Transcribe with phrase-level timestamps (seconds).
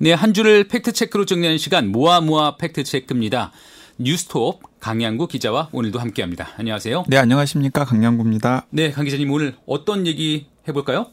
[0.00, 3.50] 네, 한 주를 팩트체크로 정리하는 시간 모아모아 팩트체크입니다.
[3.98, 6.50] 뉴스톱 강양구 기자와 오늘도 함께합니다.
[6.56, 7.06] 안녕하세요.
[7.08, 8.66] 네, 안녕하십니까 강양구입니다.
[8.70, 11.06] 네, 강 기자님 오늘 어떤 얘기 해볼까요?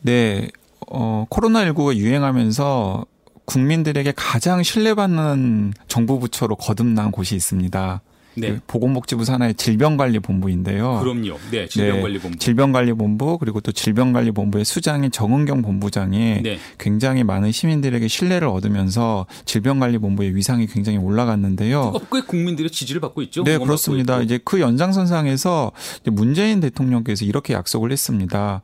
[0.00, 0.48] 네,
[0.88, 3.04] 어, 코로나19가 유행하면서
[3.44, 8.00] 국민들에게 가장 신뢰받는 정부 부처로 거듭난 곳이 있습니다.
[8.36, 8.50] 네.
[8.50, 11.00] 그 보건복지부 산하의 질병관리본부인데요.
[11.00, 11.38] 그럼요.
[11.50, 12.30] 네, 질병관리본부.
[12.30, 16.58] 네, 질병관리본부 그리고 또 질병관리본부의 수장인 정은경 본부장이 네.
[16.78, 21.92] 굉장히 많은 시민들에게 신뢰를 얻으면서 질병관리본부의 위상이 굉장히 올라갔는데요.
[22.12, 23.44] 꽤 국민들의 지지를 받고 있죠.
[23.44, 24.20] 네, 그렇습니다.
[24.20, 25.72] 이제 그 연장선상에서
[26.06, 28.62] 문재인 대통령께서 이렇게 약속을 했습니다.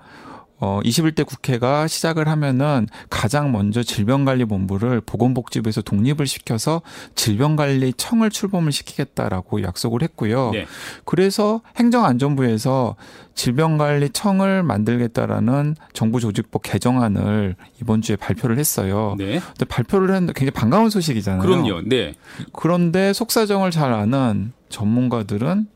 [0.60, 6.82] 어 21대 국회가 시작을 하면은 가장 먼저 질병관리본부를 보건복지부에서 독립을 시켜서
[7.14, 10.50] 질병관리청을 출범을 시키겠다라고 약속을 했고요.
[10.52, 10.66] 네.
[11.04, 12.96] 그래서 행정안전부에서
[13.34, 19.14] 질병관리청을 만들겠다라는 정부 조직법 개정안을 이번 주에 발표를 했어요.
[19.18, 19.40] 네.
[19.40, 21.40] 근데 발표를 했는데 굉장히 반가운 소식이잖아요.
[21.40, 21.82] 그럼요.
[21.86, 22.14] 네.
[22.52, 25.66] 그런데 속사정을 잘 아는 전문가들은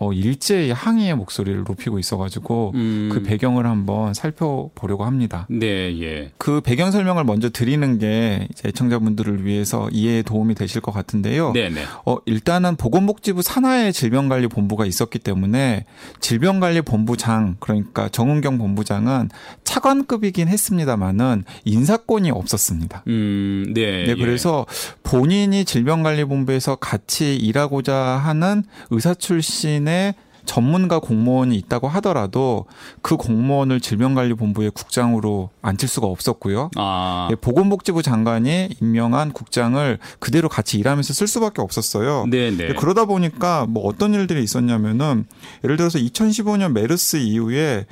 [0.00, 3.10] 어, 일제히 항의의 목소리를 높이고 있어가지고 음.
[3.12, 5.46] 그 배경을 한번 살펴보려고 합니다.
[5.50, 6.30] 네, 예.
[6.38, 11.52] 그 배경 설명을 먼저 드리는 게 이제 애청자분들을 위해서 이해에 도움이 되실 것 같은데요.
[11.52, 11.82] 네, 네.
[12.04, 15.84] 어, 일단은 보건복지부 산하의 질병관리본부가 있었기 때문에
[16.20, 19.30] 질병관리본부장 그러니까 정은경 본부장은
[19.64, 23.02] 차관급이긴 했습니다만은 인사권이 없었습니다.
[23.08, 24.06] 음, 네.
[24.06, 24.98] 네, 그래서 예.
[25.02, 32.64] 본인이 질병관리본부에서 같이 일하고자 하는 의사 출신 기관의 전문가 공무원이 있다고 하더라도
[33.02, 36.70] 그 공무원을 질병관리본부의 국장으로 앉힐 수가 없었고요.
[36.76, 37.28] 아.
[37.30, 42.26] 예, 보건복지부 장관이 임명한 국장을 그대로 같이 일하면서 쓸 수밖에 없었어요.
[42.30, 42.56] 네네.
[42.56, 42.68] 네.
[42.70, 45.26] 예, 그러다 보니까 뭐 어떤 일들이 있었냐면은
[45.64, 47.84] 예를 들어서 2015년 메르스 이후에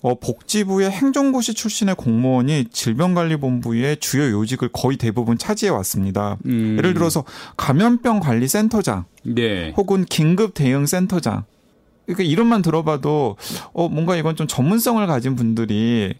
[0.00, 6.36] 어, 복지부의 행정고시 출신의 공무원이 질병관리본부의 주요 요직을 거의 대부분 차지해 왔습니다.
[6.46, 6.76] 음.
[6.78, 7.24] 예를 들어서
[7.56, 9.72] 감염병 관리센터장, 네.
[9.76, 11.44] 혹은 긴급 대응 센터장.
[12.06, 13.36] 그러니까 이름만 들어봐도
[13.72, 16.14] 어 뭔가 이건 좀 전문성을 가진 분들이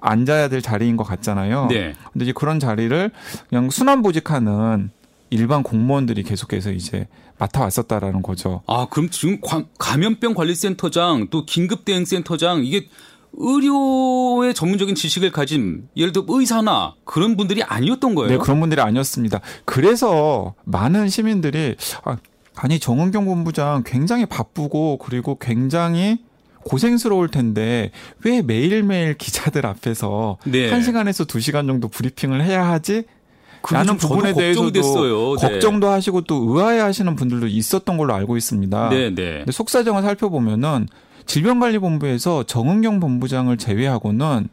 [0.00, 1.66] 앉아야 될 자리인 것 같잖아요.
[1.66, 1.94] 네.
[2.12, 3.10] 근데 이제 그런 자리를
[3.48, 4.90] 그냥 순환 보직하는
[5.30, 7.06] 일반 공무원들이 계속해서 이제
[7.42, 8.62] 맡아왔었다라는 거죠.
[8.66, 9.38] 아, 그럼 지금
[9.78, 12.88] 감염병 관리센터장 또 긴급 대응 센터장 이게
[13.34, 18.30] 의료의 전문적인 지식을 가진 예를 들어 의사나 그런 분들이 아니었던 거예요.
[18.30, 19.40] 네, 그런 분들이 아니었습니다.
[19.64, 22.18] 그래서 많은 시민들이 아,
[22.54, 26.18] 아니 정은경 본부장 굉장히 바쁘고 그리고 굉장히
[26.64, 27.90] 고생스러울 텐데
[28.24, 30.70] 왜 매일매일 기자들 앞에서 네.
[30.70, 33.04] 1시간에서 2시간 정도 브리핑을 해야 하지?
[33.70, 35.48] 라는 부분에 대해서도 네.
[35.48, 38.88] 걱정도 하시고 또 의아해하시는 분들도 있었던 걸로 알고 있습니다.
[38.88, 39.38] 네, 네.
[39.38, 40.88] 근데 속사정을 살펴보면은
[41.26, 44.48] 질병관리본부에서 정은경 본부장을 제외하고는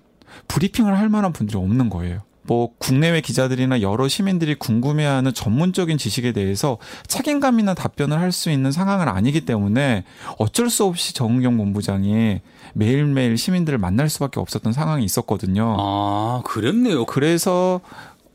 [0.47, 2.19] 브리핑을 할 만한 분들이 없는 거예요.
[2.43, 8.71] 뭐 국내외 기자들이나 여러 시민들이 궁금해하는 전문적인 지식에 대해서 책임감 있는 답변을 할 수 있는
[8.71, 10.03] 상황은 아니기 때문에
[10.39, 12.41] 어쩔 수 없이 정은경 본부장이
[12.73, 15.75] 매일매일 시민들을 만날 수밖에 없었던 상황이 있었거든요.
[15.79, 17.05] 아, 그랬네요.
[17.05, 17.81] 그래서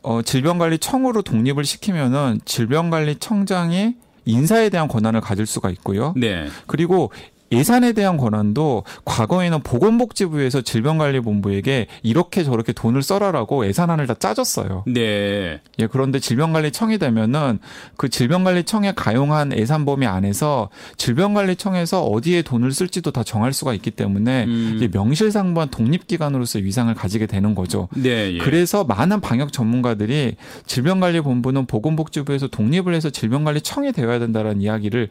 [0.04, 3.94] 어, 질병관리청으로 독립을 시키면은 질병관리청장이
[4.26, 6.15] 인사에 대한 권한을 가질 수가 있고요.
[6.16, 6.47] 네.
[6.66, 7.10] 그리고
[7.54, 14.84] 예산에 대한 권한도 과거에는 보건복지부에서 질병관리본부에게 이렇게 저렇게 돈을 써라라고 예산안을 다 짜줬어요.
[14.87, 15.60] 네.
[15.78, 17.59] 예, 그런데 질병관리청이 되면은
[17.97, 24.44] 그 질병관리청에 가용한 예산 범위 안에서 질병관리청에서 어디에 돈을 쓸지도 다 정할 수가 있기 때문에
[24.44, 24.91] 음.
[24.92, 27.88] 명실상부한 독립기관으로서 위상을 가지게 되는 거죠.
[27.97, 28.34] 네.
[28.34, 28.38] 예.
[28.38, 30.36] 그래서 많은 방역 전문가들이
[30.66, 35.09] 질병관리본부는 보건복지부에서 독립을 해서 질병관리청이 되어야 된다라는 이야기를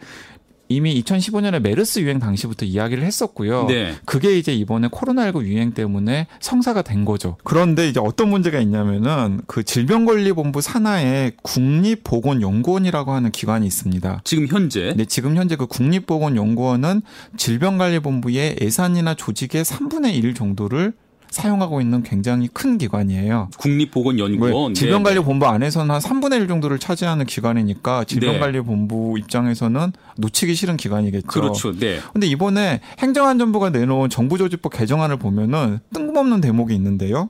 [0.69, 3.65] 이미 2015년에 메르스 유행 당시부터 이야기를 했었고요.
[3.67, 3.95] 네.
[4.05, 7.37] 그게 이제 이번에 코로나19 유행 때문에 성사가 된 거죠.
[7.43, 14.21] 그런데 이제 어떤 문제가 있냐면은 그 질병관리본부 산하에 국립보건연구원이라고 하는 기관이 있습니다.
[14.23, 14.93] 지금 현재?
[14.95, 17.01] 네, 지금 현재 그 국립보건연구원은
[17.37, 20.93] 질병관리본부의 예산이나 조직의 3분의 1 정도를
[21.33, 23.49] 사용하고 있는 굉장히 큰 기관이에요.
[23.57, 24.75] 국립보건연구원.
[24.75, 29.21] 질병관리본부 안에서는 한 3분의 1 정도를 차지하는 기관이니까 질병관리본부 네.
[29.21, 31.27] 입장에서는 놓치기 싫은 기관이겠죠.
[31.27, 31.77] 그렇죠.
[31.77, 31.99] 네.
[32.13, 37.29] 근데 이번에 행정안전부가 내놓은 정부조직법 개정안을 보면은 뜬금없는 대목이 있는데요.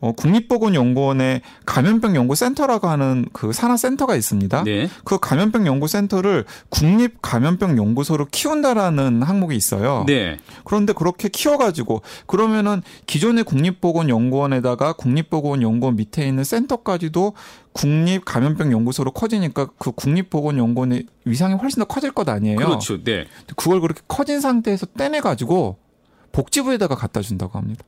[0.00, 4.64] 어, 국립보건연구원의 감염병 연구센터라고 하는 그 산하 센터가 있습니다.
[4.64, 4.88] 네.
[5.04, 10.04] 그 감염병 연구센터를 국립 감염병 연구소로 키운다라는 항목이 있어요.
[10.06, 10.38] 네.
[10.64, 17.32] 그런데 그렇게 키워가지고 그러면은 기존의 국립보건연구원에다가 국립보건연구원 밑에 있는 센터까지도
[17.72, 22.56] 국립 감염병 연구소로 커지니까 그 국립보건연구원의 위상이 훨씬 더 커질 것 아니에요.
[22.56, 23.02] 그렇죠.
[23.02, 23.26] 네.
[23.56, 25.78] 그걸 그렇게 커진 상태에서 떼내 가지고
[26.32, 27.84] 복지부에다가 갖다 준다고 합니다.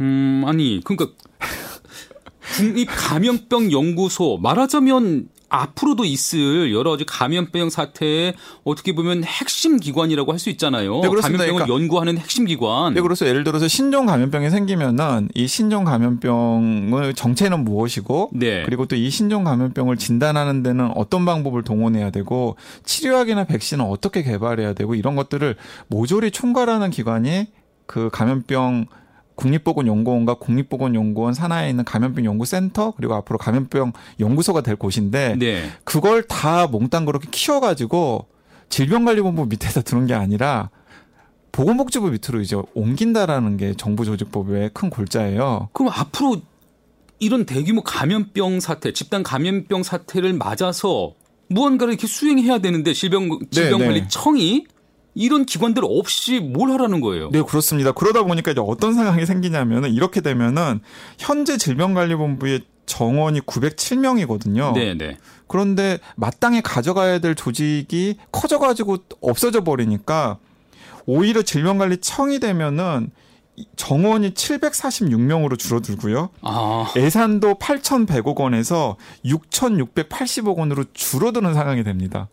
[0.00, 1.14] 음, 아니, 그러니까
[2.56, 10.38] 국립 감염병 연구소 말하자면 앞으로도 있을 여러 가지 감염병 사태의 어떻게 보면 핵심 기관이라고 할
[10.38, 11.00] 수 있잖아요.
[11.00, 11.08] 네.
[11.08, 12.94] 감염병을 그러니까 연구하는 핵심 기관.
[12.94, 18.62] 네, 그래서 예를 들어서 신종 감염병이 생기면은 이 신종 감염병의 정체는 무엇이고 네.
[18.64, 24.74] 그리고 또 이 신종 감염병을 진단하는 데는 어떤 방법을 동원해야 되고 치료약이나 백신은 어떻게 개발해야
[24.74, 25.56] 되고 이런 것들을
[25.88, 27.48] 모조리 총괄하는 기관이
[27.86, 28.86] 그 감염병
[29.40, 35.70] 국립보건연구원과 국립보건연구원 산하에 있는 감염병 연구센터 그리고 앞으로 감염병 연구소가 될 곳인데 네.
[35.84, 38.26] 그걸 다 몽땅 그렇게 키워가지고
[38.68, 40.70] 질병관리본부 밑에다 두는 게 아니라
[41.52, 45.70] 보건복지부 밑으로 이제 옮긴다라는 게 정부 조직법의 큰 골자예요.
[45.72, 46.36] 그럼 앞으로
[47.18, 51.14] 이런 대규모 감염병 사태, 집단 감염병 사태를 맞아서
[51.48, 54.66] 무언가를 이렇게 수행해야 되는데 질병 질병관리청이
[55.14, 57.30] 이런 기관들 없이 뭘 하라는 거예요?
[57.30, 57.92] 네, 그렇습니다.
[57.92, 60.80] 그러다 보니까 이제 어떤 상황이 생기냐면은 이렇게 되면은
[61.18, 64.72] 현재 질병관리본부의 정원이 907명이거든요.
[64.74, 65.16] 네, 네.
[65.46, 70.38] 그런데 마땅히 가져가야 될 조직이 커져가지고 없어져 버리니까
[71.06, 73.10] 오히려 질병관리청이 되면은
[73.76, 76.30] 정원이 746명으로 줄어들고요.
[76.42, 82.28] 아, 예산도 8,100억 원에서 6,680억 원으로 줄어드는 상황이 됩니다.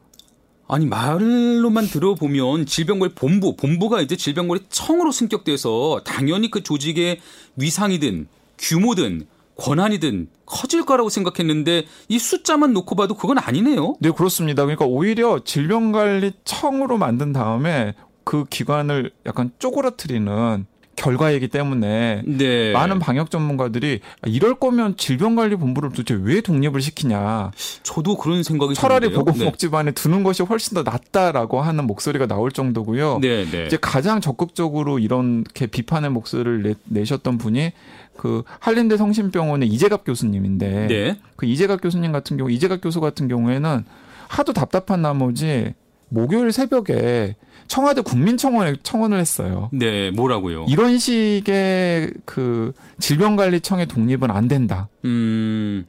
[0.68, 7.19] 아니 말로만 들어보면 질병관리 본부, 본부가 이제 질병관리 청으로 승격돼서 당연히 그 조직의
[7.56, 8.28] 위상이든
[8.58, 13.96] 규모든 권한이든 커질 거라고 생각했는데 이 숫자만 놓고 봐도 그건 아니네요.
[14.00, 14.64] 네, 그렇습니다.
[14.64, 17.94] 그러니까 오히려 질병관리청으로 만든 다음에
[18.24, 20.66] 그 기관을 약간 쪼그라뜨리는
[20.97, 22.71] 결과이기 때문에 네.
[22.73, 27.51] 많은 방역 전문가들이 이럴 거면 질병관리본부를 도대체 왜 독립을 시키냐.
[27.83, 29.13] 저도 그런 생각이 차라리.
[29.13, 33.19] 보건복지반에 두는 것이 훨씬 더 낫다라고 하는 목소리가 나올 정도고요.
[33.21, 33.67] 네, 네.
[33.67, 37.71] 이제 가장 적극적으로 이렇게 비판의 목소리를 내, 셨던 분이
[38.17, 41.17] 그 한림대 성심병원의 이재갑 교수님인데 네.
[41.35, 43.85] 그 이재갑 교수님 같은 경우 이재갑 교수 같은 경우에는
[44.27, 45.73] 하도 답답한 나머지
[46.09, 47.35] 목요일 새벽에
[47.68, 49.69] 청와대 국민청원에 청원을 했어요.
[49.74, 50.66] 네, 뭐라고요?
[50.69, 54.90] 이런 식의 그 질병관리청의 독립은 안 된다.
[55.06, 55.86] 음,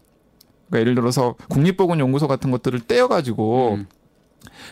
[0.68, 3.86] 그러니까 예를 들어서 국립보건연구소 같은 것들을 떼어가지고 음.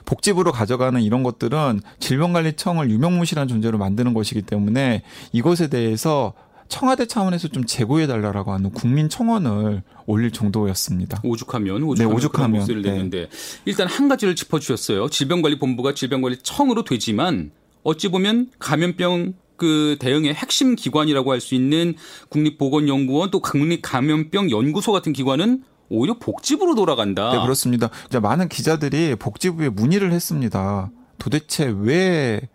[0.04, 6.34] 복지부로 가져가는 이런 것들은 질병관리청을 유명무실한 존재로 만드는 것이기 때문에 이것에 대해서
[6.68, 11.20] 청와대 차원에서 좀 제고해 달라라고 하는 국민 청원을 올릴 정도였습니다.
[11.24, 12.50] 오죽하면 오죽하면, 네, 오죽하면.
[12.60, 12.92] 목소리를 네.
[12.92, 13.28] 내는데
[13.64, 15.08] 일단 한 가지를 짚어 주셨어요.
[15.08, 17.50] 질병관리본부가 질병관리청으로 되지만
[17.82, 21.94] 어찌 보면 감염병 그 대응의 핵심 기관이라고 할 수 있는
[22.28, 27.32] 국립보건연구원 또 국립감염병 연구소 같은 기관은 오히려 복지부로 돌아간다.
[27.32, 27.90] 네, 그렇습니다.
[28.08, 30.90] 이제 많은 기자들이 복지부에 문의를 했습니다.
[31.18, 32.48] 도대체 왜 이-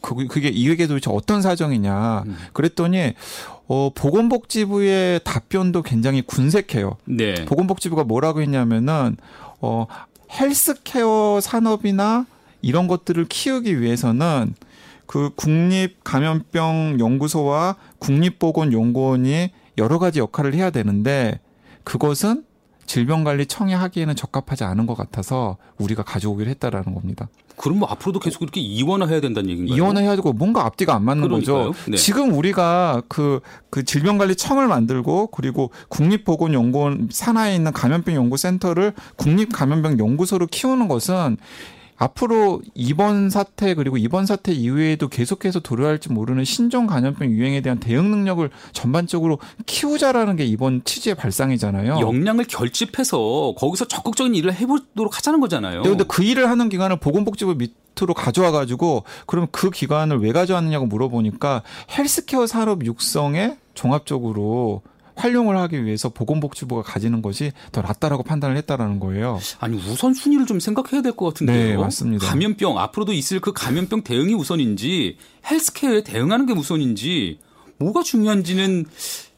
[0.00, 2.24] 그- 그게 이게 도대체 어떤 사정이냐.
[2.26, 2.36] 음.
[2.52, 3.14] 그랬더니
[3.66, 6.96] 어 보건복지부의 답변도 굉장히 군색해요.
[7.06, 7.44] 네.
[7.46, 9.16] 보건복지부가 뭐라고 했냐면은
[9.60, 9.86] 어
[10.30, 12.26] 헬스케어 산업이나
[12.62, 14.54] 이런 것들을 키우기 위해서는
[15.06, 21.40] 그 국립감염병 연구소와 국립보건연구원이 여러 가지 역할을 해야 되는데
[21.84, 22.44] 그것은
[22.86, 27.28] 질병관리청이 하기에는 적합하지 않은 것 같아서 우리가 가져오기로 했다라는 겁니다.
[27.56, 29.76] 그럼 뭐 앞으로도 계속 이렇게 이원화해야 된다는 얘기인가요?
[29.76, 31.68] 이원해가지고 뭔가 앞뒤가 안 맞는 그러니까요.
[31.68, 31.74] 거죠.
[31.90, 31.96] 네.
[31.96, 33.40] 지금 우리가 그,
[33.70, 41.36] 그 질병관리청을 만들고 그리고 국립보건연구원 산하에 있는 감염병 연구센터를 국립감염병 연구소로 키우는 것은
[41.96, 48.10] 앞으로 이번 사태 그리고 이번 사태 이후에도 계속해서 도래할지 모르는 신종 감염병 유행에 대한 대응
[48.10, 52.00] 능력을 전반적으로 키우자라는 게 이번 취지의 발상이잖아요.
[52.00, 55.82] 역량을 결집해서 거기서 적극적인 일을 해보도록 하자는 거잖아요.
[55.82, 60.32] 네, 근데 그 일을 하는 기관을 보건복지부 밑 으로 가져와 가지고 그럼 그 기관을 왜
[60.32, 61.62] 가져왔느냐고 물어보니까
[61.96, 64.82] 헬스케어 산업 육성에 종합적으로
[65.16, 69.38] 활용을 하기 위해서 보건복지부가 가지는 것이 더 낫다라고 판단을 했다라는 거예요.
[69.60, 71.56] 아니 우선 순위를 좀 생각해야 될 것 같은데요.
[71.56, 72.26] 네, 맞습니다.
[72.26, 75.16] 감염병 앞으로도 있을 그 감염병 대응이 우선인지
[75.48, 77.38] 헬스케어에 대응하는 게 우선인지
[77.78, 78.86] 뭐가 중요한지는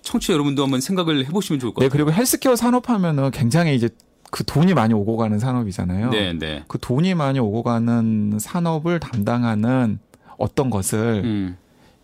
[0.02, 2.04] 청취자 여러분도 한번 생각을 해보시면 좋을 것 네, 같아요.
[2.04, 3.88] 그리고 헬스케어 산업하면은 굉장히 이제
[4.30, 6.10] 그 돈이 많이 오고 가는 산업이잖아요.
[6.10, 6.64] 네, 네.
[6.68, 9.98] 그 돈이 많이 오고 가는 산업을 담당하는
[10.38, 11.56] 어떤 것을 음.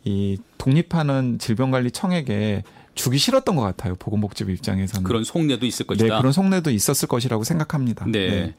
[0.05, 2.63] 이 독립하는 질병관리청에게
[2.95, 3.95] 주기 싫었던 것 같아요.
[3.97, 5.05] 보건복지부 입장에서는.
[5.05, 6.19] 그런 속내도 있을 네, 것이다.
[6.19, 8.07] 그런 속내도 있었을 것이라고 생각합니다.
[8.07, 8.55] 네.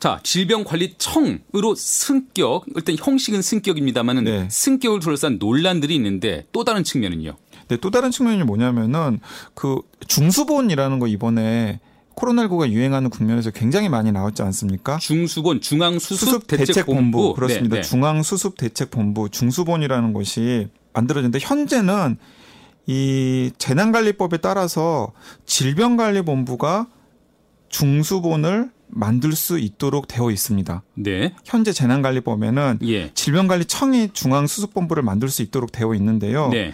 [0.00, 4.48] 자, 질병관리청으로 승격, 일단 형식은 승격입니다만은 네.
[4.50, 7.36] 승격을 둘러싼 논란들이 있는데 또 다른 측면은요.
[7.68, 9.20] 네, 또 다른 측면이 뭐냐면은
[9.54, 11.80] 그 중수본이라는 거 이번에
[12.16, 14.98] 코로나19가 유행하는 국면에서 굉장히 많이 나왔지 않습니까?
[14.98, 17.76] 중수본 중앙수습대책본부 그렇습니다.
[17.76, 17.88] 네, 네.
[17.88, 22.16] 중앙수습대책본부 중수본이라는 것이 만들어졌는데 현재는
[22.86, 25.12] 이 재난관리법에 따라서
[25.44, 26.86] 질병관리본부가
[27.68, 30.82] 중수본을 만들 수 있도록 되어 있습니다.
[30.94, 31.34] 네.
[31.44, 33.10] 현재 재난관리법에는 예.
[33.12, 36.48] 질병관리청이 중앙수습본부를 만들 수 있도록 되어 있는데요.
[36.48, 36.72] 네.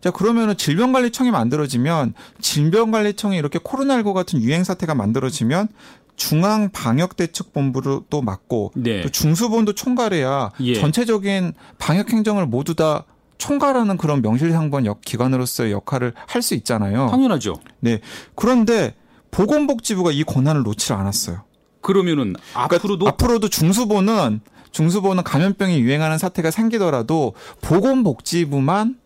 [0.00, 5.68] 자 그러면은 질병관리청이 만들어지면 질병관리청이 이렇게 코로나19 같은 유행 사태가 만들어지면
[6.14, 9.02] 중앙 방역 대책 본부로 또 맡고 네.
[9.02, 10.74] 또 중수본도 총괄해야 예.
[10.74, 13.04] 전체적인 방역 행정을 모두 다
[13.38, 17.08] 총괄하는 그런 명실상부한 역 기관으로서의 역할을 할 수 있잖아요.
[17.10, 17.54] 당연하죠.
[17.80, 18.00] 네.
[18.34, 18.94] 그런데
[19.30, 21.42] 보건복지부가 이 권한을 놓지 않았어요.
[21.80, 24.40] 그러면은 그러니까 앞으로도 앞으로도 중수본은
[24.72, 28.96] 중수본은 감염병이 유행하는 사태가 생기더라도 보건복지부만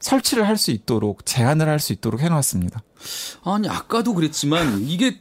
[0.00, 2.82] 설치를 할 수 있도록 제한을 할 수 있도록 해놨습니다.
[3.44, 5.20] 아니 아까도 그랬지만 이게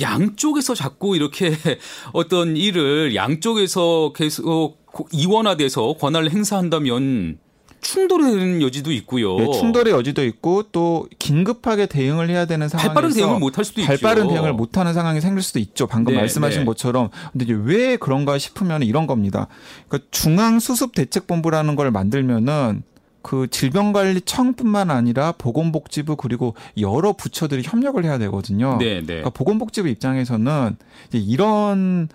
[0.00, 1.56] 양쪽에서 자꾸 이렇게
[2.12, 4.78] 어떤 일을 양쪽에서 계속
[5.12, 7.38] 이원화돼서 권한을 행사한다면
[7.80, 9.36] 되는 여지도 있고요.
[9.36, 13.80] 네, 충돌의 여지도 있고 또 긴급하게 대응을 해야 되는 상황에서 발빠른 대응을 못 할 수도
[13.80, 13.88] 있죠.
[13.88, 15.86] 발빠른 대응을 못 하는 상황이 생길 수도 있죠.
[15.86, 16.64] 방금 네, 말씀하신 네.
[16.66, 17.10] 것처럼.
[17.32, 19.48] 근데 이제 왜 그런가 싶으면 이런 겁니다.
[19.88, 22.82] 그러니까 중앙 수습 대책 본부라는 걸 만들면은
[23.22, 28.78] 그 질병관리청뿐만 아니라 보건복지부 그리고 여러 부처들이 협력을 해야 되거든요.
[28.78, 29.06] 네, 네.
[29.06, 30.76] 그러니까 보건복지부 입장에서는
[31.08, 32.08] 이제 이런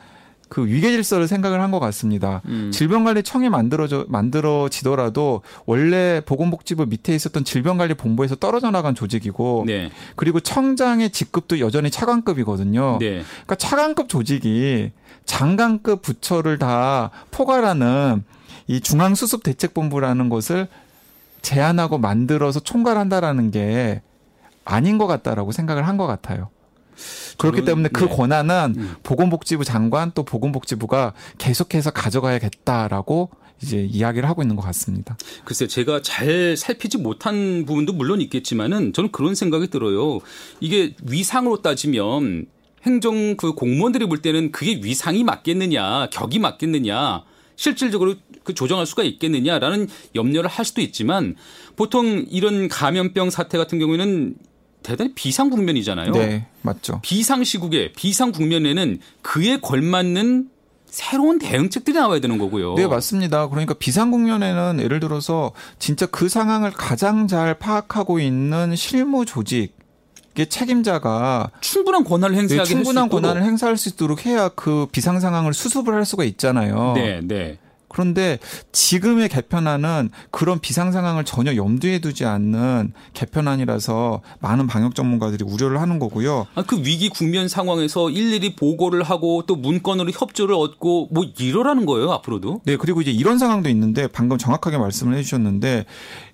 [0.49, 2.41] 그 위계 질서를 생각을 한 것 같습니다.
[2.45, 2.71] 음.
[2.71, 9.91] 질병관리청이 만들어져 만들어지더라도 원래 보건복지부 밑에 있었던 질병관리본부에서 떨어져 나간 조직이고 네.
[10.15, 12.97] 그리고 청장의 직급도 여전히 차관급이거든요.
[12.99, 13.23] 네.
[13.25, 14.91] 그러니까 차관급 조직이
[15.25, 18.23] 장관급 부처를 다 포괄하는
[18.67, 20.67] 이 중앙수습대책본부라는 것을
[21.41, 24.01] 제안하고 만들어서 총괄한다라는 게
[24.63, 26.49] 아닌 것 같다라고 생각을 한 것 같아요.
[27.37, 28.15] 그렇기 때문에 그 네.
[28.15, 28.95] 권한은 음.
[29.03, 33.29] 보건복지부 장관 또 보건복지부가 계속해서 가져가야겠다라고
[33.61, 35.17] 이제 이야기를 하고 있는 것 같습니다.
[35.43, 40.19] 글쎄 제가 잘 살피지 못한 부분도 물론 있겠지만은 저는 그런 생각이 들어요.
[40.59, 42.47] 이게 위상으로 따지면
[42.83, 47.23] 행정 그 공무원들이 볼 때는 그게 위상이 맞겠느냐, 격이 맞겠느냐,
[47.55, 51.35] 실질적으로 그 조정할 수가 있겠느냐라는 염려를 할 수도 있지만
[51.75, 54.35] 보통 이런 감염병 사태 같은 경우에는
[54.85, 56.11] 대단히 비상 국면이잖아요.
[56.11, 56.99] 네, 맞죠.
[57.01, 60.49] 비상 시국에 비상 국면에는 그에 걸맞는
[60.85, 62.75] 새로운 대응책들이 나와야 되는 거고요.
[62.75, 63.49] 네, 맞습니다.
[63.49, 69.71] 그러니까 비상 국면에는 예를 들어서 진짜 그 상황을 가장 잘 파악하고 있는 실무 조직의
[70.49, 73.21] 책임자가 충분한 권한을 네, 행사하게 충분한 할수 있도록.
[73.23, 76.93] 권한을 행사할 수 있도록 해야 그 비상 상황을 수습을 할 수가 있잖아요.
[76.95, 77.57] 네, 네.
[77.95, 78.39] 그런데
[78.73, 85.97] 지금의 개편안은 그런 비상 상황을 전혀 염두에 두지 않는 개편안이라서 많은 방역 전문가들이 우려를 하는
[85.97, 86.45] 거고요.
[86.55, 92.11] 아, 그 위기 국면 상황에서 일일이 보고를 하고 또 문건으로 협조를 얻고 뭐 이러라는 거예요
[92.11, 92.61] 앞으로도.
[92.65, 95.85] 네, 그리고 이제 이런 상황도 있는데 방금 정확하게 말씀을 해주셨는데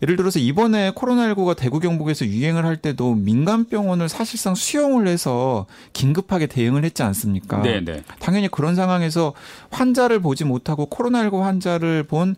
[0.01, 6.47] 예를 들어서 이번에 코로나19가 대구 경북에서 유행을 할 때도 민간 병원을 사실상 수용을 해서 긴급하게
[6.47, 7.61] 대응을 했지 않습니까?
[7.61, 8.03] 네, 네.
[8.19, 9.33] 당연히 그런 상황에서
[9.69, 12.35] 환자를 보지 못하고 코로나19 환 자를 본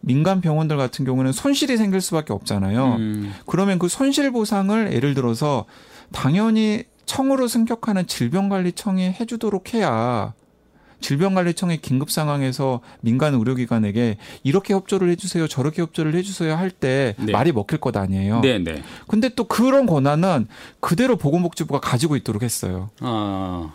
[0.00, 2.96] 민간 병원들 같은 경우는 손실이 생길 수밖에 없잖아요.
[2.96, 5.64] 음, 그러면 그 손실 보상을 예를 들어서
[6.12, 10.34] 당연히 청으로 승격하는 질병관리청이 해주도록 해야
[11.00, 17.32] 질병관리청의 긴급 상황에서 민간 의료기관에게 이렇게 협조를 해주세요, 저렇게 협조를 해주세요 할때 네.
[17.32, 18.40] 말이 먹힐 것 아니에요.
[18.40, 18.82] 네, 네.
[19.06, 20.46] 근데 또 그런 권한은
[20.80, 22.90] 그대로 보건복지부가 가지고 있도록 했어요.
[23.00, 23.72] 아.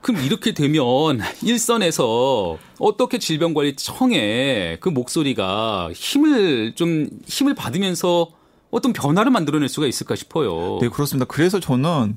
[0.00, 8.28] 그럼 이렇게 되면 일선에서 어떻게 질병관리청의 그 목소리가 힘을 좀 힘을 받으면서
[8.70, 10.78] 어떤 변화를 만들어낼 수가 있을까 싶어요.
[10.80, 11.24] 네, 그렇습니다.
[11.26, 12.16] 그래서 저는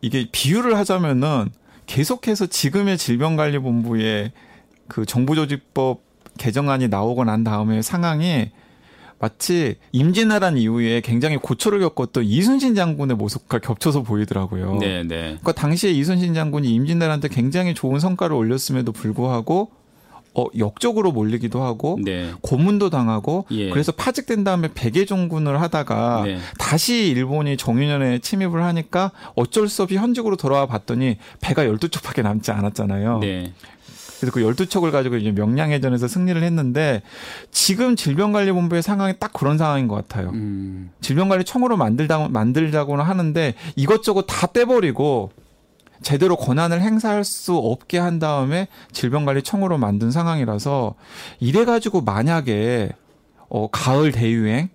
[0.00, 1.50] 이게 비유를 하자면은
[1.86, 4.32] 계속해서 지금의 질병관리본부의
[4.86, 6.02] 그 정부조직법
[6.38, 8.50] 개정안이 나오고 난 다음에 상황이
[9.18, 14.76] 마치 임진왜란 이후에 굉장히 고초를 겪었던 이순신 장군의 모습과 겹쳐서 보이더라고요.
[14.76, 15.16] 네, 네.
[15.40, 19.70] 그러니까 당시에 이순신 장군이 임진왜란 때 굉장히 좋은 성과를 올렸음에도 불구하고
[20.34, 22.30] 어 역적으로 몰리기도 하고 네.
[22.42, 23.70] 고문도 당하고 예.
[23.70, 26.38] 그래서 파직된 다음에 백예종군을 하다가 네.
[26.58, 33.18] 다시 일본이 정유년에 침입을 하니까 어쩔 수 없이 현직으로 돌아와 봤더니 배가 12척밖에 남지 않았잖아요.
[33.20, 33.52] 네.
[34.20, 37.02] 그래서 그 12척을 가지고 이제 명량해전에서 승리를 했는데
[37.50, 40.30] 지금 질병관리본부의 상황이 딱 그런 상황인 것 같아요.
[40.30, 40.90] 음.
[41.00, 45.30] 질병관리청으로 만들다, 만들자고는 하는데 이것저것 다 떼버리고
[46.02, 50.94] 제대로 권한을 행사할 수 없게 한 다음에 질병관리청으로 만든 상황이라서
[51.40, 52.90] 이래가지고 만약에
[53.48, 54.68] 어, 가을 대유행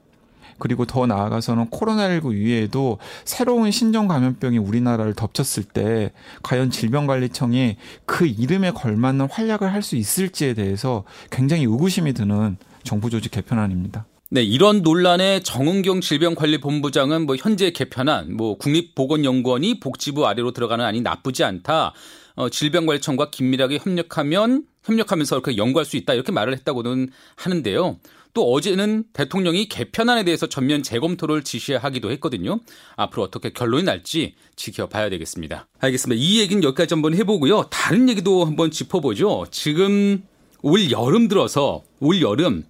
[0.63, 8.72] 그리고 더 나아가서는 코로나19 이외에도 새로운 신종 감염병이 우리나라를 덮쳤을 때 과연 질병관리청이 그 이름에
[8.72, 12.55] 걸맞는 활약을 할 수 있을지에 대해서 굉장히 의구심이 드는
[12.86, 14.05] 정부 조직 개편안입니다.
[14.29, 21.43] 네, 이런 논란에 정은경 질병관리본부장은 뭐 현재 개편한 뭐 국립보건연구원이 복지부 아래로 들어가는 안이 나쁘지
[21.43, 21.91] 않다.
[22.36, 27.98] 어, 질병관리청과 긴밀하게 협력하면 협력하면서 이렇게 연구할 수 있다 이렇게 말을 했다고는 하는데요.
[28.34, 32.60] 또 어제는 대통령이 개편안에 대해서 전면 재검토를 지시하기도 했거든요.
[32.96, 35.68] 앞으로 어떻게 결론이 날지 지켜봐야 되겠습니다.
[35.80, 36.20] 알겠습니다.
[36.22, 37.70] 이 얘기는 여기까지 한번 해보고요.
[37.70, 39.46] 다른 얘기도 한번 짚어보죠.
[39.52, 40.24] 지금
[40.63, 42.66] 올 여름 들어서 올 여름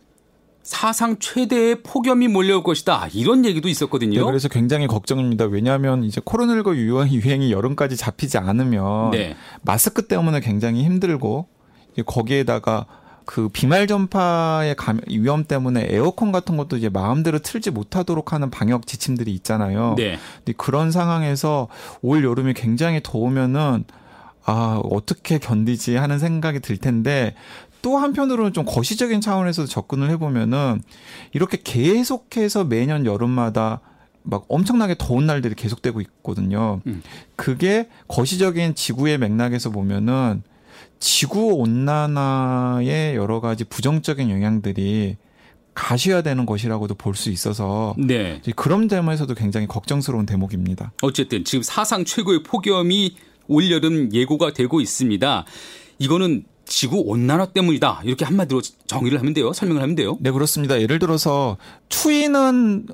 [0.63, 3.09] 사상 최대의 폭염이 몰려올 것이다.
[3.13, 4.19] 이런 얘기도 있었거든요.
[4.19, 5.45] 네, 그래서 굉장히 걱정입니다.
[5.45, 9.35] 왜냐하면 이제 코로나19 유행, 유행이 여름까지 잡히지 않으면 네.
[9.61, 11.47] 마스크 때문에 굉장히 힘들고
[12.05, 12.85] 거기에다가
[13.25, 14.75] 그 비말 전파의
[15.07, 19.95] 위험 때문에 에어컨 같은 것도 이제 마음대로 틀지 못하도록 하는 방역 지침들이 있잖아요.
[19.97, 20.17] 네.
[20.37, 21.67] 근데 그런 상황에서
[22.01, 23.85] 올 여름이 굉장히 더우면은
[24.45, 27.35] 아, 어떻게 견디지 하는 생각이 들 텐데
[27.81, 30.81] 또 한편으로는 좀 거시적인 차원에서 접근을 해보면은
[31.33, 33.81] 이렇게 계속해서 매년 여름마다
[34.23, 36.81] 막 엄청나게 더운 날들이 계속되고 있거든요.
[36.87, 37.03] 음.
[37.35, 40.43] 그게 거시적인 지구의 맥락에서 보면은
[40.99, 45.17] 지구 온난화의 여러 가지 부정적인 영향들이
[45.73, 48.41] 가셔야 되는 것이라고도 볼 수 있어서 네.
[48.55, 50.93] 그런 점에서도 굉장히 걱정스러운 대목입니다.
[51.01, 53.15] 어쨌든 지금 사상 최고의 폭염이
[53.47, 55.45] 올여름 예고가 되고 있습니다.
[55.99, 58.01] 이거는 지구 온난화 때문이다.
[58.05, 59.51] 이렇게 한마디로 정의를 하면 돼요.
[59.51, 60.17] 설명을 하면 돼요.
[60.21, 60.79] 네, 그렇습니다.
[60.79, 61.57] 예를 들어서
[61.89, 62.87] 추위는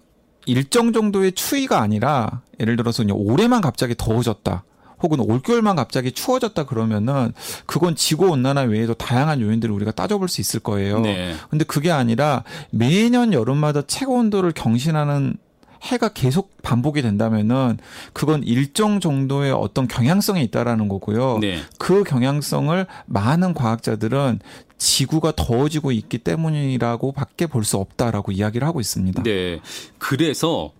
[0.45, 4.63] 일정 정도의 추위가 아니라 예를 들어서 올해만 갑자기 더워졌다.
[5.01, 7.33] 혹은 올겨울만 갑자기 추워졌다 그러면은
[7.65, 10.99] 그건 지구 온난화 외에도 다양한 요인들을 우리가 따져볼 수 있을 거예요.
[11.01, 11.35] 네.
[11.49, 15.37] 근데 그게 아니라 매년 여름마다 최고 온도를 경신하는
[15.81, 17.77] 해가 계속 반복이 된다면은
[18.11, 21.37] 그건 일정 정도의 어떤 경향성이 있다라는 거고요.
[21.39, 21.59] 네.
[21.77, 24.39] 그 경향성을 많은 과학자들은
[24.77, 29.23] 지구가 더워지고 있기 때문이라고 밖에 볼 수 없다라고 이야기를 하고 있습니다.
[29.23, 29.59] 네.
[29.97, 30.71] 그래서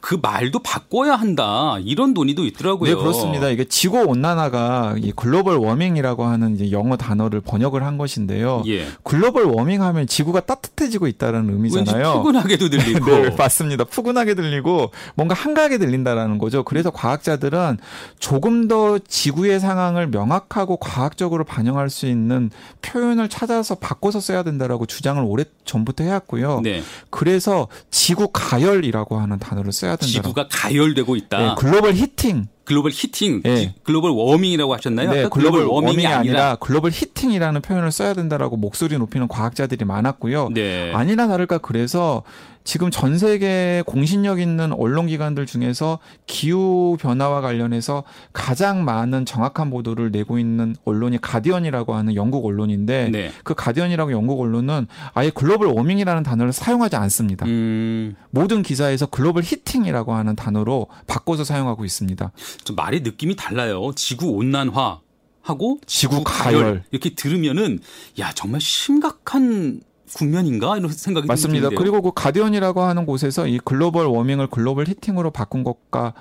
[0.00, 2.90] 그 말도 바꿔야 한다 이런 논의도 있더라고요.
[2.90, 3.48] 네 그렇습니다.
[3.48, 8.62] 이게 지구 온난화가 이 글로벌 워밍이라고 하는 영어 단어를 번역을 한 것인데요.
[8.66, 8.86] 예.
[9.02, 12.14] 글로벌 워밍하면 지구가 따뜻해지고 있다는 의미잖아요.
[12.14, 13.06] 푸근하게도 들리고.
[13.10, 13.84] 네 맞습니다.
[13.84, 16.62] 푸근하게 들리고 뭔가 한가하게 들린다라는 거죠.
[16.62, 17.78] 그래서 과학자들은
[18.18, 22.50] 조금 더 지구의 상황을 명확하고 과학적으로 반영할 수 있는
[22.82, 26.60] 표현을 찾아서 바꿔서 써야 된다라고 주장을 오래 전부터 해왔고요.
[26.62, 26.82] 네.
[27.10, 30.06] 그래서 지구 가열이라고 하는 단어를 써야 된다.
[30.06, 31.38] 지구가 가열되고 있다.
[31.38, 32.46] 네, global heating.
[32.64, 33.74] global heating, 네.
[33.82, 35.10] global warming이라고 하셨나요?
[35.10, 39.84] 네, global, global warming이, warming이 아니라, 아니라, global heating이라는 표현을 써야 된다라고 목소리 높이는 과학자들이
[39.84, 40.50] 많았고요.
[40.54, 40.92] 네.
[40.94, 42.22] 아니나 다를까 그래서
[42.64, 50.10] 지금 전 세계 공신력 있는 언론 기관들 중에서 기후 변화와 관련해서 가장 많은 정확한 보도를
[50.10, 53.32] 내고 있는 언론이 가디언이라고 하는 영국 언론인데 네.
[53.44, 57.46] 그 가디언이라고 영국 언론은 아예 글로벌 워밍이라는 단어를 사용하지 않습니다.
[57.46, 58.14] 음.
[58.30, 62.30] 모든 기사에서 글로벌 히팅이라고 하는 단어로 바꿔서 사용하고 있습니다.
[62.64, 63.92] 좀 말의 느낌이 달라요.
[63.96, 65.00] 지구 온난화
[65.42, 66.22] 하고 지구.
[66.22, 67.80] 가열 이렇게 들으면은
[68.18, 69.80] 야 정말 심각한
[70.14, 71.68] 국면인가 이런 생각이 맞습니다.
[71.68, 71.78] 드는데요.
[71.78, 76.14] 그리고 그 가디언이라고 하는 곳에서 이 글로벌 워밍을 글로벌 히팅으로 바꾼 것과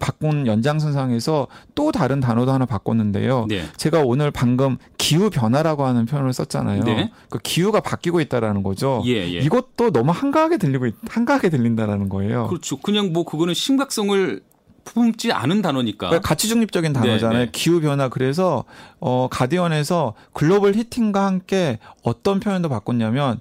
[0.00, 3.46] 바꾼 연장선상에서 또 다른 단어도 하나 바꿨는데요.
[3.48, 3.64] 네.
[3.76, 6.82] 제가 오늘 방금 기후 변화라고 하는 표현을 썼잖아요.
[6.84, 7.12] 네.
[7.28, 9.02] 그 기후가 바뀌고 있다라는 거죠.
[9.06, 9.38] 예, 예.
[9.38, 12.48] 이것도 너무 한가하게 들리고 한가하게 들린다라는 거예요.
[12.48, 12.78] 그렇죠.
[12.78, 14.40] 그냥 뭐 그거는 심각성을
[14.86, 16.08] 품지 않은 단어니까.
[16.08, 17.38] 그러니까 가치 중립적인 단어잖아요.
[17.38, 17.50] 네, 네.
[17.52, 18.08] 기후 변화.
[18.08, 18.64] 그래서
[19.00, 23.40] 어 가디언에서 global heating과 함께 어떤 표현도 바꿨냐면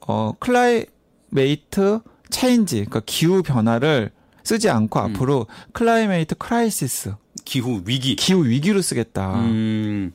[0.00, 4.10] 어 climate change 그러니까 기후 변화를
[4.44, 5.04] 쓰지 않고 음.
[5.04, 7.14] 앞으로 climate crisis
[7.44, 9.40] 기후 위기 기후 위기로 쓰겠다.
[9.40, 10.12] 음,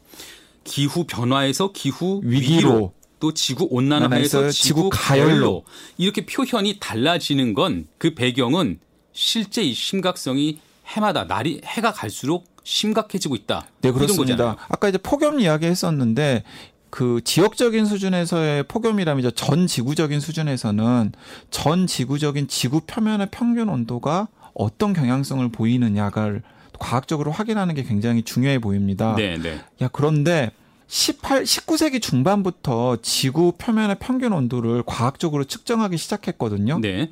[0.64, 2.94] 기후 변화에서 기후 위기로, 위기로.
[3.20, 5.28] 또 지구 온난화에서 지구, 지구 가열로.
[5.30, 5.64] 가열로
[5.98, 8.80] 이렇게 표현이 달라지는 건 그 배경은
[9.14, 13.68] 실제 이 심각성이 해마다 날이 해가 갈수록 심각해지고 있다.
[13.82, 14.58] 네, 그렇습니다.
[14.70, 16.44] 아까 이제 폭염 이야기 했었는데
[16.90, 21.12] 그 지역적인 수준에서의 폭염이라면 전 지구적인 수준에서는
[21.50, 26.44] 전 지구적인 지구 표면의 평균 온도가 어떤 경향성을 보이느냐를
[26.80, 29.16] 과학적으로 확인하는 게 굉장히 중요해 보입니다.
[29.16, 29.60] 네, 네.
[29.82, 30.52] 야, 그런데
[30.88, 36.80] 18, 19세기 중반부터 지구 표면의 평균 온도를 과학적으로 측정하기 시작했거든요.
[36.80, 37.12] 네.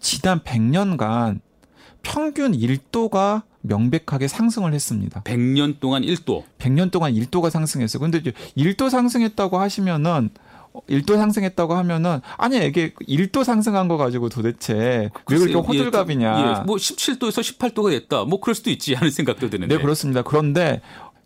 [0.00, 1.40] 지난 100년간
[2.02, 5.22] 평균 1도가 명백하게 상승을 했습니다.
[5.22, 6.44] 100년 동안 1도.
[6.58, 8.00] 100년 동안 1도가 상승했어요.
[8.00, 10.30] 근데 이제 1도 상승했다고 하시면은
[10.88, 16.60] 1도 상승했다고 하면은 아니 이게 1도 상승한 거 가지고 도대체 왜 그렇게 호들갑이냐.
[16.60, 18.24] 예, 뭐 17도에서 18도가 됐다.
[18.24, 19.76] 뭐 그럴 수도 있지 하는 생각도 드는데.
[19.76, 20.22] 네, 그렇습니다.
[20.22, 20.80] 그런데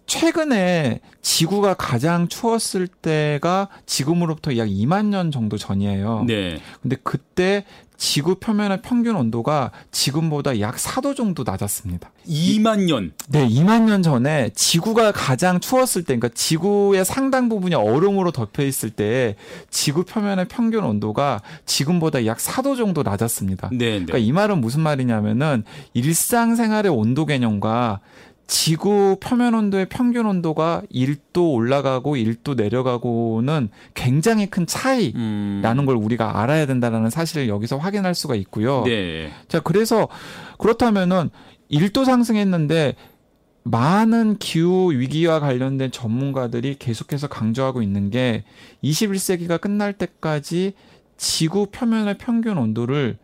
[0.06, 6.24] 최근에 지구가 가장 추웠을 때가 지금으로부터 약 2만 년 정도 전이에요.
[6.26, 6.60] 네.
[6.82, 7.64] 근데 그때
[7.96, 12.10] 지구 표면의 평균 온도가 지금보다 약 4도 정도 낮았습니다.
[12.28, 13.12] 2만 년.
[13.28, 18.90] 네, 2만 년 전에 지구가 가장 추웠을 때, 그러니까 지구의 상당 부분이 얼음으로 덮여 있을
[18.90, 19.36] 때
[19.70, 23.70] 지구 표면의 평균 온도가 지금보다 약 4도 정도 낮았습니다.
[23.70, 23.90] 네, 네.
[24.04, 25.64] 그러니까 이 말은 무슨 말이냐면은
[25.94, 28.00] 일상생활의 온도 개념과
[28.46, 35.86] 지구 표면 온도의 평균 온도가 1도 올라가고 1도 내려가고는 굉장히 큰 차이라는 음.
[35.86, 38.82] 걸 우리가 알아야 된다는 사실을 여기서 확인할 수가 있고요.
[38.84, 39.30] 네.
[39.48, 40.08] 자, 그래서
[40.58, 41.30] 그렇다면은
[41.70, 42.94] 1도 상승했는데
[43.64, 48.44] 많은 기후 위기와 관련된 전문가들이 계속해서 강조하고 있는 게
[48.82, 50.74] 21세기가 끝날 때까지
[51.16, 53.16] 지구 표면의 평균 온도를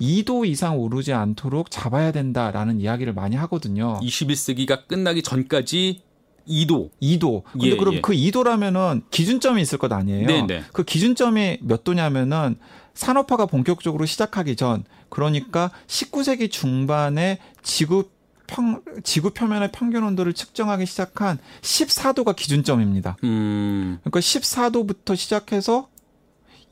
[0.00, 3.98] 2도 이상 오르지 않도록 잡아야 된다라는 이야기를 많이 하거든요.
[4.02, 6.02] 21세기가 끝나기 전까지
[6.48, 6.90] 2도.
[7.02, 7.42] 2도.
[7.52, 8.00] 근데 예, 그럼 예.
[8.00, 10.26] 그 2도라면은 기준점이 있을 것 아니에요?
[10.26, 10.62] 네, 네.
[10.72, 12.56] 그 기준점이 몇 도냐면은
[12.94, 18.04] 산업화가 본격적으로 시작하기 전 그러니까 19세기 중반에 지구
[18.46, 23.16] 평 지구 표면의 평균 온도를 측정하기 시작한 14도가 기준점입니다.
[23.24, 23.98] 음.
[24.02, 25.88] 그러니까 14도부터 시작해서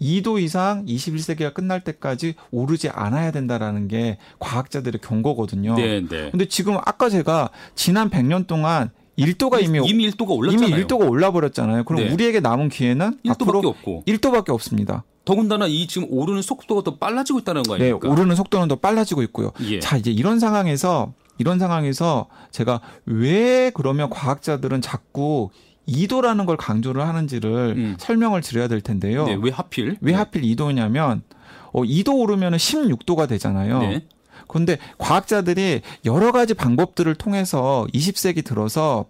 [0.01, 5.77] 2도 이상 21세기가 끝날 때까지 오르지 않아야 된다라는 게 과학자들의 경고거든요.
[5.77, 6.31] 네, 네.
[6.31, 10.69] 근데 지금 아까 제가 지난 100년 동안 1도가 이미 이미 1도가 올랐잖아요.
[10.69, 11.85] 이미 1도가 올라 버렸잖아요.
[11.85, 12.13] 그럼 네.
[12.13, 14.05] 우리에게 남은 기회는 1도밖에 앞으로 없고.
[14.07, 15.05] 1도밖에 없습니다.
[15.25, 18.09] 더군다나 이 지금 오르는 속도가 더 빨라지고 있다는 거 네, 아닙니까?
[18.09, 19.53] 오르는 속도는 더 빨라지고 있고요.
[19.63, 19.81] 예.
[19.81, 25.51] 자, 이제 이런 상황에서 이런 상황에서 제가 왜 그러면 과학자들은 자꾸
[25.89, 27.97] 2도라는 걸 강조를 하는지를 음.
[27.99, 29.27] 설명을 드려야 될 텐데요.
[29.27, 29.97] 네, 왜 하필?
[30.01, 31.23] 왜 하필 2도냐면
[31.73, 33.81] 어 2도 오르면 16도가 되잖아요.
[33.81, 34.05] 네.
[34.49, 39.07] 그런데 과학자들이 여러 가지 방법들을 통해서 20세기 들어서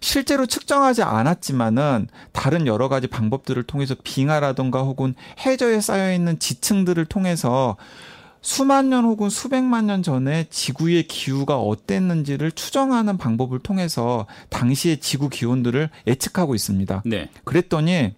[0.00, 5.14] 실제로 측정하지 않았지만은 다른 여러 가지 방법들을 통해서 빙하라든가 혹은
[5.46, 7.76] 해저에 쌓여 있는 지층들을 통해서
[8.44, 15.88] 수만 년 혹은 수백만 년 전에 지구의 기후가 어땠는지를 추정하는 방법을 통해서 당시의 지구 기온들을
[16.06, 17.04] 예측하고 있습니다.
[17.06, 17.30] 네.
[17.44, 18.12] 그랬더니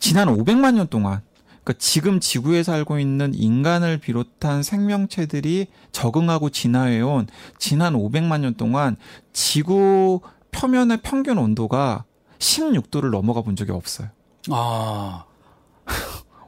[0.00, 1.20] 지난 500만 년 동안
[1.62, 8.96] 그러니까 지금 지구에 살고 있는 인간을 비롯한 생명체들이 적응하고 진화해온 지난 500만 년 동안
[9.32, 12.02] 지구 표면의 평균 온도가
[12.40, 14.08] 16도를 넘어가 본 적이 없어요.
[14.50, 15.27] 아.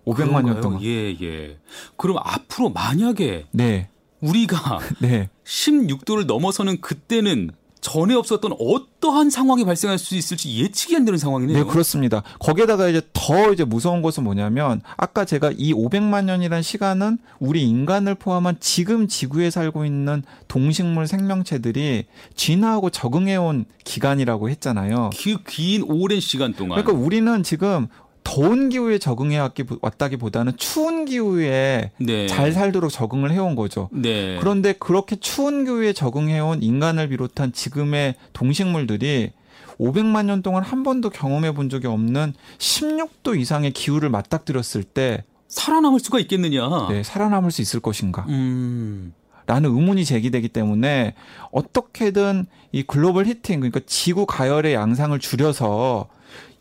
[0.06, 0.60] 500만 년 그런가요?
[0.60, 0.82] 동안.
[0.82, 1.58] 예, 예.
[1.96, 3.88] 그럼 앞으로 만약에 네.
[4.20, 5.28] 우리가 네.
[5.44, 11.56] 16도를 넘어서는 그때는 전에 없었던 어떠한 상황이 발생할 수 있을지 예측이 안 되는 상황이네요.
[11.56, 12.22] 네, 그렇습니다.
[12.38, 18.16] 거기에다가 이제 더 이제 무서운 것은 뭐냐면 아까 제가 이 500만 년이란 시간은 우리 인간을
[18.16, 22.04] 포함한 지금 지구에 살고 있는 동식물 생명체들이
[22.36, 25.08] 진화하고 적응해 온 기간이라고 했잖아요.
[25.16, 26.82] 그 긴 오랜 시간 동안.
[26.82, 27.88] 그러니까 우리는 지금
[28.30, 32.26] 더운 기후에 적응해 왔기, 왔다기보다는 추운 기후에 네.
[32.28, 33.88] 잘 살도록 적응을 해온 거죠.
[33.90, 34.38] 네.
[34.38, 39.32] 그런데 그렇게 추운 기후에 적응해온 인간을 비롯한 지금의 동식물들이
[39.80, 45.98] 500만 년 동안 한 번도 경험해 본 적이 없는 16도 이상의 기후를 맞닥뜨렸을 때 살아남을
[45.98, 46.88] 수가 있겠느냐?
[46.88, 48.26] 네, 살아남을 수 있을 것인가?
[48.28, 49.12] 음.
[49.46, 51.14] 라는 의문이 제기되기 때문에
[51.50, 56.06] 어떻게든 이 글로벌 히팅 그러니까 지구 가열의 양상을 줄여서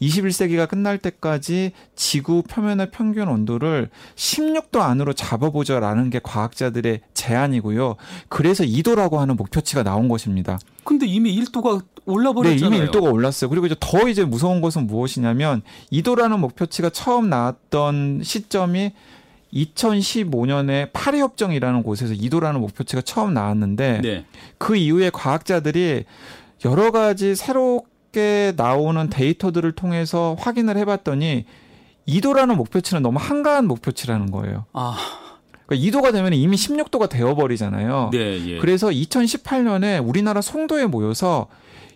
[0.01, 7.95] 21세기가 끝날 때까지 지구 표면의 평균 온도를 16도 안으로 잡아보자라는 게 과학자들의 제안이고요.
[8.29, 10.59] 그래서 2도라고 하는 목표치가 나온 것입니다.
[10.83, 12.81] 근데 이미 1도가 네, 올라버렸잖아요.
[12.81, 13.49] 이미 1도가 올랐어요.
[13.49, 18.93] 그리고 이제 더 이제 무서운 것은 무엇이냐면 2도라는 목표치가 처음 나왔던 시점이
[19.53, 24.25] 2015년에 파리 협정이라는 곳에서 2도라는 목표치가 처음 나왔는데 네.
[24.57, 26.05] 그 이후에 과학자들이
[26.65, 27.53] 여러 가지 새
[28.09, 31.45] 롭게 나오는 데이터들을 통해서 확인을 해봤더니
[32.07, 34.65] 2도라는 목표치는 너무 한가한 목표치라는 거예요.
[34.73, 34.97] 아,
[35.65, 38.09] 그러니까 2도가 되면 이미 16도가 되어버리잖아요.
[38.11, 38.57] 네, 예.
[38.57, 41.47] 그래서 2018년에 우리나라 송도에 모여서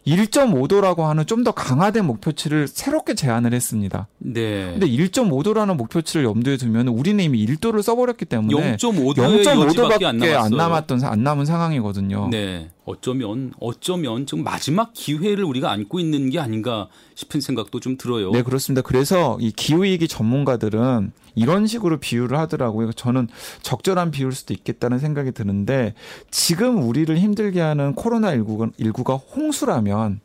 [0.06, 4.08] 1.5도라고 하는 좀 더 강화된 목표치를 새롭게 제안을 했습니다.
[4.20, 4.72] 네.
[4.72, 10.40] 근데 1.5도라는 목표치를 염두에 두면 우리는 이미 1도를 써버렸기 때문에 0.5도의 여지밖에 안 0.5도밖에 남았어요.
[10.40, 12.30] 안 남았던 안 남은 상황이거든요.
[12.30, 12.70] 네.
[12.86, 18.32] 어쩌면 어쩌면 지금 마지막 기회를 우리가 안고 있는 게 아닌가 싶은 생각도 좀 들어요.
[18.32, 18.82] 네, 그렇습니다.
[18.82, 22.92] 그래서 이 기후위기 전문가들은 이런 식으로 비유를 하더라고요.
[22.94, 23.28] 저는
[23.62, 25.94] 적절한 비유일 수도 있겠다는 생각이 드는데
[26.30, 30.20] 지금 우리를 힘들게 하는 코로나 19가 19가 홍수라면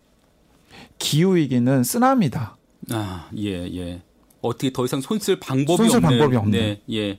[0.99, 2.57] 기후위기는 쓰나미다.
[2.91, 4.03] 아, 예, 예.
[4.41, 6.09] 어떻게 더 이상 손쓸 방법이 손쓸 없는.
[6.09, 6.59] 방법이 없는.
[6.59, 7.19] 네, 예.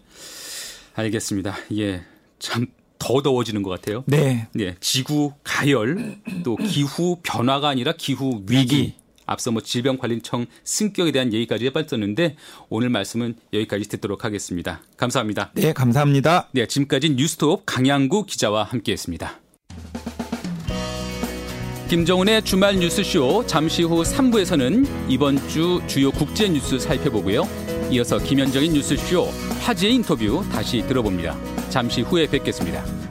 [0.96, 1.56] 알겠습니다.
[1.78, 2.04] 예.
[2.40, 2.68] 참
[3.00, 4.04] 더 더워지는 것 같아요.
[4.06, 4.48] 네.
[4.54, 8.76] 네, 지구 가열 또 기후 변화가 아니라 기후 위기.
[8.76, 8.94] 위기.
[9.26, 12.36] 앞서 뭐 질병관리청 승격에 대한 얘기까지 해봤었는데
[12.70, 14.82] 오늘 말씀은 여기까지 듣도록 하겠습니다.
[14.98, 15.52] 감사합니다.
[15.54, 16.50] 네, 감사합니다.
[16.52, 19.40] 네, 지금까지 뉴스톱 강양구 기자와 함께했습니다.
[21.90, 27.69] 김정은의 주말 뉴스쇼 잠시 후 3부에서는 이번 주 주요 국제 뉴스 살펴보고요.
[27.92, 29.26] 이어서 김현정의 뉴스쇼
[29.62, 31.36] 화제의 인터뷰 다시 들어봅니다.
[31.70, 33.09] 잠시 후에 뵙겠습니다.